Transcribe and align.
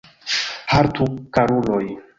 Haltu, 0.73 1.09
karuloj! 1.39 1.85